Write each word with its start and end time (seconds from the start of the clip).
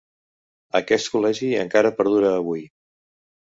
Aquest 0.79 1.09
col·legi 1.15 1.49
encara 1.65 1.93
perdura 2.01 2.33
avui. 2.39 2.65